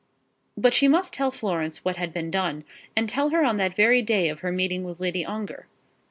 [0.57, 2.63] But she must tell Florence what had been done,
[2.95, 5.67] and tell her on that very day of her meeting with Lady Ongar.